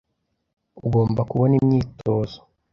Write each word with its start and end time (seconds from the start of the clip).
Ugomba 0.85 1.21
kubona 1.29 1.53
imyitozo. 1.61 2.39